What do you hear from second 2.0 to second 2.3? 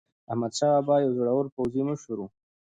و.